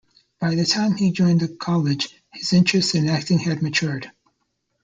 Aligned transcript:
By 0.39 0.55
the 0.55 0.65
time 0.65 0.95
he 0.95 1.11
joined 1.11 1.41
the 1.41 1.47
college, 1.47 2.09
his 2.33 2.53
interest 2.53 2.95
in 2.95 3.07
acting 3.07 3.37
had 3.37 3.61
matured. 3.61 4.09